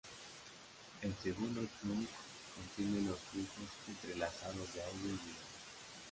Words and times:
El 1.03 1.13
segundo 1.21 1.61
"chunk" 1.79 2.09
contiene 2.55 3.07
los 3.07 3.19
flujos 3.19 3.69
entrelazados 3.87 4.73
de 4.73 4.81
audio 4.83 5.09
y 5.09 5.09
video. 5.11 5.41